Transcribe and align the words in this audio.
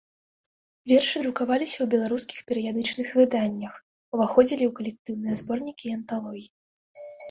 Вершы 0.91 1.17
друкаваліся 1.25 1.75
ў 1.81 1.87
беларускіх 1.93 2.39
перыядычных 2.49 3.07
выданнях, 3.21 3.73
уваходзілі 4.19 4.61
ў 4.67 4.71
калектыўныя 4.83 5.33
зборнікі 5.47 5.85
і 5.93 5.97
анталогіі. 6.03 6.53